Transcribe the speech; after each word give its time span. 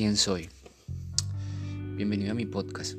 quién 0.00 0.16
soy. 0.16 0.48
Bienvenido 1.94 2.30
a 2.30 2.34
mi 2.34 2.46
podcast. 2.46 2.94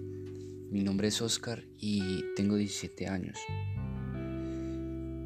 Mi 0.69 0.83
nombre 0.83 1.07
es 1.07 1.19
Oscar 1.19 1.63
y 1.79 2.23
tengo 2.35 2.57
17 2.57 3.07
años. 3.07 3.39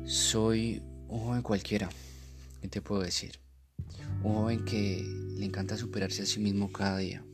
Soy 0.05 0.81
un 1.09 1.19
joven 1.19 1.41
cualquiera, 1.41 1.89
¿qué 2.61 2.69
te 2.69 2.81
puedo 2.81 3.01
decir? 3.01 3.41
Un 4.23 4.35
joven 4.35 4.63
que 4.63 5.03
le 5.35 5.43
encanta 5.43 5.75
superarse 5.75 6.21
a 6.21 6.25
sí 6.25 6.39
mismo 6.39 6.71
cada 6.71 6.99
día. 6.99 7.25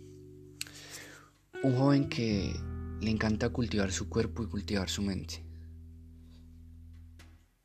Un 1.62 1.76
joven 1.76 2.10
que 2.10 2.52
le 3.00 3.12
encanta 3.12 3.50
cultivar 3.50 3.92
su 3.92 4.10
cuerpo 4.10 4.42
y 4.42 4.48
cultivar 4.48 4.89
su 4.89 5.04
mente. 5.04 5.46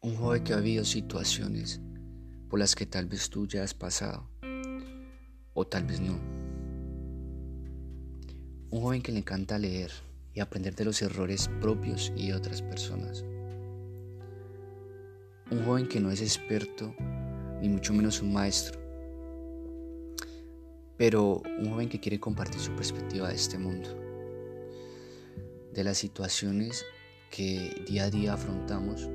Un 0.02 0.14
joven 0.16 0.44
que 0.44 0.52
ha 0.52 0.60
vivido 0.60 0.84
situaciones 0.84 1.80
por 2.50 2.58
las 2.58 2.74
que 2.74 2.84
tal 2.84 3.06
vez 3.06 3.30
tú 3.30 3.46
ya 3.46 3.62
has 3.62 3.72
pasado 3.72 4.28
o 5.54 5.66
tal 5.66 5.84
vez 5.84 6.00
no. 6.00 6.35
Un 8.76 8.82
joven 8.82 9.00
que 9.00 9.10
le 9.10 9.20
encanta 9.20 9.58
leer 9.58 9.90
y 10.34 10.40
aprender 10.40 10.74
de 10.74 10.84
los 10.84 11.00
errores 11.00 11.48
propios 11.62 12.12
y 12.14 12.26
de 12.26 12.34
otras 12.34 12.60
personas. 12.60 13.24
Un 15.50 15.64
joven 15.64 15.88
que 15.88 15.98
no 15.98 16.10
es 16.10 16.20
experto, 16.20 16.94
ni 17.62 17.70
mucho 17.70 17.94
menos 17.94 18.20
un 18.20 18.34
maestro, 18.34 18.78
pero 20.98 21.40
un 21.58 21.70
joven 21.70 21.88
que 21.88 21.98
quiere 21.98 22.20
compartir 22.20 22.60
su 22.60 22.70
perspectiva 22.72 23.30
de 23.30 23.36
este 23.36 23.56
mundo, 23.56 23.88
de 25.72 25.82
las 25.82 25.96
situaciones 25.96 26.84
que 27.30 27.82
día 27.88 28.04
a 28.04 28.10
día 28.10 28.34
afrontamos, 28.34 29.08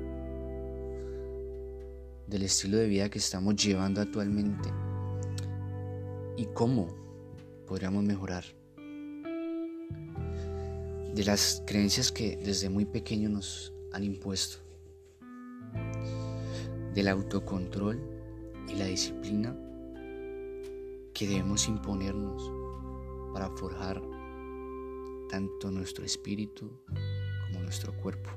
del 2.26 2.42
estilo 2.42 2.78
de 2.78 2.88
vida 2.88 3.08
que 3.08 3.20
estamos 3.20 3.54
llevando 3.54 4.00
actualmente 4.00 4.68
y 6.36 6.46
cómo 6.46 6.88
podríamos 7.68 8.02
mejorar 8.02 8.42
de 11.14 11.24
las 11.24 11.62
creencias 11.66 12.10
que 12.10 12.36
desde 12.36 12.70
muy 12.70 12.86
pequeño 12.86 13.28
nos 13.28 13.72
han 13.92 14.04
impuesto, 14.04 14.58
del 16.94 17.08
autocontrol 17.08 18.00
y 18.68 18.74
la 18.76 18.86
disciplina 18.86 19.54
que 21.12 21.26
debemos 21.26 21.68
imponernos 21.68 22.50
para 23.34 23.50
forjar 23.50 24.02
tanto 25.28 25.70
nuestro 25.70 26.04
espíritu 26.04 26.82
como 27.46 27.60
nuestro 27.60 27.94
cuerpo. 27.96 28.30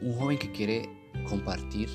Un 0.00 0.14
joven 0.14 0.38
que 0.38 0.52
quiere 0.52 0.88
compartir 1.28 1.88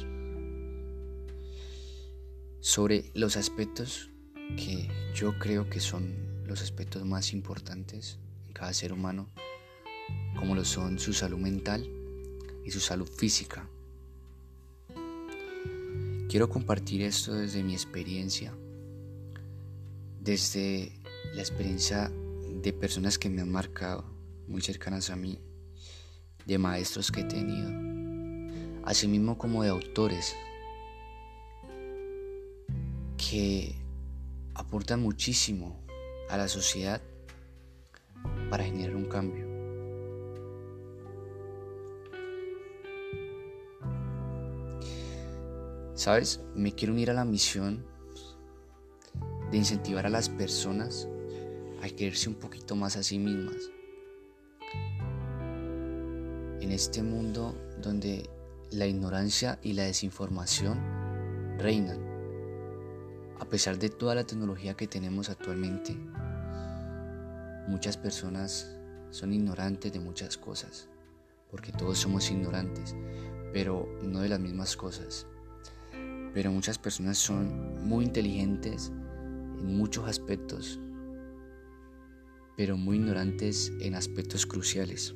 sobre 2.60 3.12
los 3.16 3.38
aspectos 3.38 4.12
que 4.56 4.88
yo 5.16 5.38
creo 5.40 5.70
que 5.70 5.80
son 5.80 6.31
los 6.52 6.62
aspectos 6.62 7.06
más 7.06 7.32
importantes 7.32 8.20
en 8.46 8.52
cada 8.52 8.74
ser 8.74 8.92
humano, 8.92 9.30
como 10.38 10.54
lo 10.54 10.66
son 10.66 11.00
su 11.00 11.14
salud 11.14 11.38
mental 11.38 11.90
y 12.66 12.72
su 12.72 12.82
salud 12.82 13.10
física. 13.10 13.70
Quiero 16.28 16.50
compartir 16.50 17.04
esto 17.04 17.34
desde 17.34 17.64
mi 17.64 17.72
experiencia, 17.72 18.54
desde 20.20 20.92
la 21.36 21.40
experiencia 21.40 22.12
de 22.62 22.74
personas 22.74 23.18
que 23.18 23.30
me 23.30 23.42
han 23.42 23.50
marcado, 23.50 24.04
muy 24.50 24.62
cercanas 24.62 25.10
a 25.10 25.16
mí, 25.16 25.40
de 26.46 26.58
maestros 26.58 27.14
que 27.14 27.22
he 27.22 27.24
tenido, 27.24 27.70
asimismo 28.84 29.38
como 29.38 29.64
de 29.64 29.70
autores 29.70 30.36
que 33.16 33.74
aportan 34.54 35.02
muchísimo 35.02 35.82
a 36.32 36.38
la 36.38 36.48
sociedad 36.48 37.02
para 38.50 38.64
generar 38.64 38.96
un 38.96 39.06
cambio. 39.06 39.46
¿Sabes? 45.94 46.42
Me 46.56 46.74
quiero 46.74 46.94
unir 46.94 47.12
a 47.12 47.14
la 47.14 47.26
misión 47.26 47.86
de 49.52 49.58
incentivar 49.58 50.06
a 50.06 50.10
las 50.10 50.30
personas 50.30 51.08
a 51.84 51.90
quererse 51.90 52.30
un 52.30 52.36
poquito 52.36 52.76
más 52.76 52.96
a 52.96 53.04
sí 53.04 53.20
mismas. 53.20 53.70
En 56.62 56.72
este 56.72 57.04
mundo 57.04 57.56
donde 57.82 58.30
la 58.72 58.88
ignorancia 58.88 59.60
y 59.62 59.74
la 59.74 59.84
desinformación 59.84 60.80
reinan 61.60 62.12
a 63.42 63.46
pesar 63.46 63.80
de 63.80 63.90
toda 63.90 64.14
la 64.14 64.24
tecnología 64.24 64.76
que 64.76 64.88
tenemos 64.88 65.30
actualmente, 65.30 65.98
muchas 67.68 67.98
personas 67.98 68.76
son 69.12 69.34
ignorantes 69.34 69.92
de 69.94 70.00
muchas 70.00 70.38
cosas, 70.38 70.90
porque 71.50 71.72
todos 71.72 72.00
somos 72.00 72.32
ignorantes, 72.32 72.96
pero 73.54 73.88
no 74.02 74.22
de 74.22 74.30
las 74.30 74.40
mismas 74.40 74.76
cosas. 74.76 75.28
Pero 76.34 76.52
muchas 76.52 76.78
personas 76.78 77.18
son 77.18 77.86
muy 77.86 78.06
inteligentes 78.06 78.92
en 79.60 79.76
muchos 79.76 80.08
aspectos, 80.08 80.80
pero 82.56 82.78
muy 82.78 82.98
ignorantes 82.98 83.72
en 83.82 83.96
aspectos 83.96 84.46
cruciales. 84.46 85.14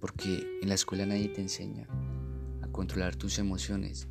Porque 0.00 0.58
en 0.62 0.68
la 0.68 0.74
escuela 0.74 1.06
nadie 1.06 1.28
te 1.28 1.40
enseña 1.40 1.88
a 2.62 2.68
controlar 2.68 3.16
tus 3.16 3.38
emociones, 3.38 4.06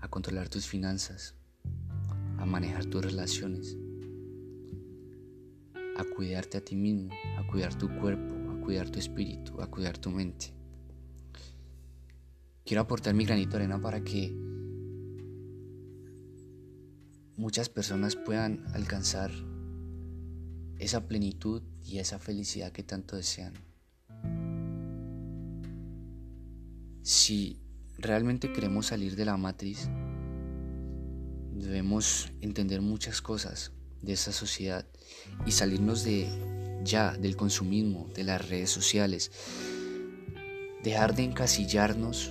a 0.00 0.08
controlar 0.08 0.48
tus 0.48 0.66
finanzas, 0.66 1.34
a 2.38 2.46
manejar 2.46 2.86
tus 2.86 3.04
relaciones, 3.04 3.76
a 5.98 6.04
cuidarte 6.04 6.58
a 6.58 6.64
ti 6.64 6.76
mismo, 6.76 7.10
a 7.38 7.46
cuidar 7.46 7.74
tu 7.74 7.88
cuerpo, 7.98 8.34
a 8.52 8.60
cuidar 8.60 8.90
tu 8.90 8.98
espíritu, 8.98 9.60
a 9.60 9.70
cuidar 9.70 9.96
tu 9.98 10.10
mente. 10.10 10.52
Quiero 12.64 12.82
aportar 12.82 13.14
mi 13.14 13.24
granito 13.24 13.50
de 13.50 13.56
arena 13.56 13.80
para 13.80 14.02
que 14.02 14.34
muchas 17.36 17.68
personas 17.68 18.16
puedan 18.16 18.64
alcanzar 18.74 19.30
esa 20.78 21.06
plenitud 21.06 21.62
y 21.84 21.98
esa 21.98 22.18
felicidad 22.18 22.72
que 22.72 22.82
tanto 22.82 23.16
desean. 23.16 23.54
Si 27.02 27.60
realmente 27.98 28.52
queremos 28.52 28.86
salir 28.86 29.14
de 29.14 29.24
la 29.24 29.36
matriz, 29.36 29.88
debemos 31.52 32.32
entender 32.40 32.80
muchas 32.82 33.22
cosas 33.22 33.75
de 34.06 34.12
esta 34.12 34.32
sociedad 34.32 34.86
y 35.44 35.52
salirnos 35.52 36.04
de 36.04 36.28
ya 36.84 37.12
del 37.16 37.36
consumismo, 37.36 38.08
de 38.14 38.24
las 38.24 38.48
redes 38.48 38.70
sociales, 38.70 39.32
dejar 40.82 41.14
de 41.16 41.24
encasillarnos 41.24 42.30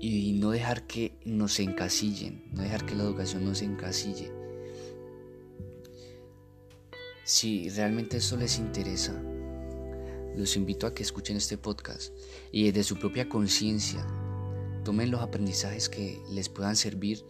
y 0.00 0.32
no 0.34 0.50
dejar 0.50 0.86
que 0.86 1.18
nos 1.24 1.58
encasillen, 1.58 2.44
no 2.52 2.62
dejar 2.62 2.86
que 2.86 2.94
la 2.94 3.04
educación 3.04 3.44
nos 3.44 3.62
encasille. 3.62 4.30
Si 7.24 7.68
realmente 7.70 8.18
eso 8.18 8.36
les 8.36 8.58
interesa, 8.58 9.20
los 10.36 10.56
invito 10.56 10.86
a 10.86 10.94
que 10.94 11.02
escuchen 11.02 11.36
este 11.36 11.58
podcast 11.58 12.12
y 12.52 12.64
desde 12.66 12.84
su 12.84 12.98
propia 12.98 13.28
conciencia 13.28 14.06
tomen 14.84 15.10
los 15.10 15.20
aprendizajes 15.20 15.88
que 15.88 16.20
les 16.30 16.48
puedan 16.48 16.76
servir 16.76 17.24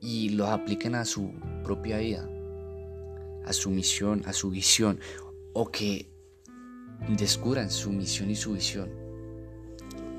y 0.00 0.30
los 0.30 0.48
apliquen 0.48 0.94
a 0.94 1.04
su 1.04 1.32
propia 1.64 1.98
vida, 1.98 2.28
a 3.44 3.52
su 3.52 3.70
misión, 3.70 4.22
a 4.26 4.32
su 4.32 4.50
visión, 4.50 5.00
o 5.52 5.70
que 5.70 6.10
descubran 7.16 7.70
su 7.70 7.90
misión 7.90 8.30
y 8.30 8.36
su 8.36 8.52
visión 8.52 8.90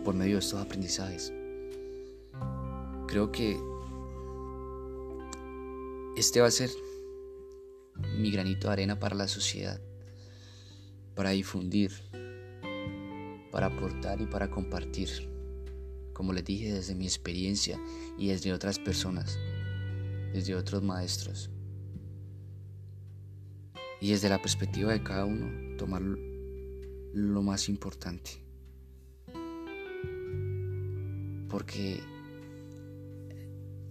por 0.04 0.16
medio 0.16 0.36
de 0.36 0.40
estos 0.40 0.62
aprendizajes. 0.62 1.34
Creo 3.08 3.32
que 3.32 3.60
este 6.16 6.42
va 6.42 6.48
a 6.48 6.52
ser 6.52 6.70
mi 8.18 8.32
granito 8.32 8.68
de 8.68 8.74
arena 8.74 9.00
para 9.00 9.16
la 9.16 9.28
sociedad 9.28 9.82
para 11.20 11.32
difundir, 11.32 11.92
para 13.52 13.66
aportar 13.66 14.22
y 14.22 14.26
para 14.26 14.50
compartir, 14.50 15.10
como 16.14 16.32
les 16.32 16.46
dije 16.46 16.72
desde 16.72 16.96
mi 16.96 17.04
experiencia 17.04 17.78
y 18.18 18.30
desde 18.30 18.54
otras 18.54 18.80
personas, 18.80 19.38
desde 20.34 20.56
otros 20.56 20.84
maestros. 20.84 21.50
Y 24.02 24.12
desde 24.12 24.30
la 24.30 24.42
perspectiva 24.42 24.94
de 24.94 25.04
cada 25.04 25.26
uno, 25.26 25.78
tomar 25.78 26.02
lo 26.02 27.42
más 27.42 27.70
importante. 27.70 28.32
Porque 31.50 32.00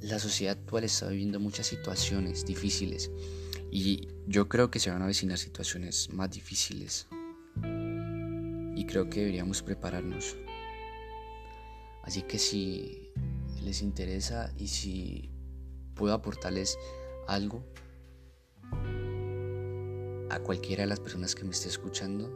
la 0.00 0.18
sociedad 0.18 0.56
actual 0.58 0.84
está 0.84 1.08
viviendo 1.08 1.40
muchas 1.40 1.66
situaciones 1.66 2.46
difíciles 2.46 3.10
y 3.70 4.08
yo 4.26 4.48
creo 4.48 4.70
que 4.70 4.78
se 4.78 4.90
van 4.90 5.02
a 5.02 5.04
avecinar 5.04 5.38
situaciones 5.38 6.08
más 6.12 6.30
difíciles 6.30 7.08
y 8.76 8.86
creo 8.86 9.10
que 9.10 9.20
deberíamos 9.20 9.62
prepararnos. 9.62 10.36
Así 12.04 12.22
que 12.22 12.38
si 12.38 13.10
les 13.62 13.82
interesa 13.82 14.52
y 14.56 14.68
si 14.68 15.30
puedo 15.98 16.14
aportarles 16.14 16.78
algo 17.26 17.62
a 20.30 20.40
cualquiera 20.40 20.84
de 20.84 20.86
las 20.86 21.00
personas 21.00 21.34
que 21.34 21.44
me 21.44 21.50
esté 21.50 21.68
escuchando, 21.68 22.28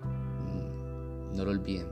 mm, 0.00 1.36
no 1.36 1.44
lo 1.44 1.50
olviden. 1.50 1.88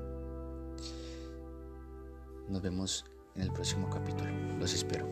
Nos 2.48 2.62
vemos 2.62 3.04
en 3.34 3.42
el 3.42 3.52
próximo 3.52 3.88
capítulo. 3.88 4.30
Los 4.58 4.74
espero. 4.74 5.06